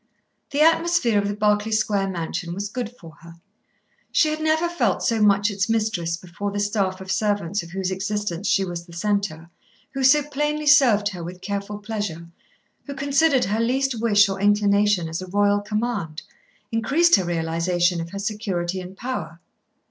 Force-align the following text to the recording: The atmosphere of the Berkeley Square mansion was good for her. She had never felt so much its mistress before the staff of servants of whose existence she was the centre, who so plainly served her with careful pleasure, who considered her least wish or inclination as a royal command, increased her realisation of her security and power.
The 0.49 0.61
atmosphere 0.61 1.19
of 1.19 1.27
the 1.27 1.35
Berkeley 1.35 1.71
Square 1.71 2.09
mansion 2.09 2.55
was 2.55 2.69
good 2.69 2.91
for 2.99 3.17
her. 3.21 3.35
She 4.11 4.29
had 4.29 4.41
never 4.41 4.67
felt 4.67 5.03
so 5.03 5.21
much 5.21 5.51
its 5.51 5.69
mistress 5.69 6.17
before 6.17 6.49
the 6.49 6.59
staff 6.59 7.01
of 7.01 7.11
servants 7.11 7.61
of 7.61 7.69
whose 7.69 7.91
existence 7.91 8.47
she 8.47 8.65
was 8.65 8.87
the 8.87 8.93
centre, 8.93 9.51
who 9.93 10.03
so 10.03 10.23
plainly 10.23 10.65
served 10.65 11.09
her 11.09 11.23
with 11.23 11.41
careful 11.41 11.77
pleasure, 11.77 12.29
who 12.87 12.95
considered 12.95 13.45
her 13.45 13.59
least 13.59 13.99
wish 14.01 14.27
or 14.27 14.41
inclination 14.41 15.07
as 15.07 15.21
a 15.21 15.27
royal 15.27 15.59
command, 15.61 16.23
increased 16.71 17.17
her 17.17 17.23
realisation 17.25 18.01
of 18.01 18.09
her 18.09 18.17
security 18.17 18.81
and 18.81 18.97
power. 18.97 19.39